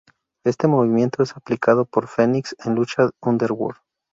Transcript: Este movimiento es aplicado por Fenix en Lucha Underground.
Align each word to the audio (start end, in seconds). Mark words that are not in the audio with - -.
Este 0.43 0.67
movimiento 0.67 1.21
es 1.21 1.37
aplicado 1.37 1.85
por 1.85 2.07
Fenix 2.07 2.55
en 2.65 2.73
Lucha 2.73 3.11
Underground. 3.21 3.77